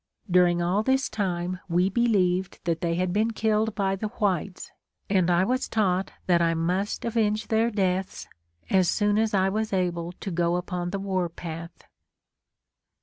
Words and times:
During 0.31 0.63
all 0.63 0.81
this 0.81 1.09
time 1.09 1.59
we 1.69 1.87
believed 1.87 2.59
that 2.63 2.81
they 2.81 2.95
had 2.95 3.13
been 3.13 3.29
killed 3.33 3.75
by 3.75 3.95
the 3.95 4.07
whites, 4.07 4.71
and 5.11 5.29
I 5.29 5.43
was 5.43 5.69
taught 5.69 6.11
that 6.25 6.41
I 6.41 6.55
must 6.55 7.05
avenge 7.05 7.49
their 7.49 7.69
deaths 7.69 8.27
as 8.71 8.89
soon 8.89 9.19
as 9.19 9.35
I 9.35 9.49
was 9.49 9.71
able 9.71 10.13
to 10.13 10.31
go 10.31 10.55
upon 10.55 10.89
the 10.89 10.97
war 10.97 11.29
path. 11.29 11.83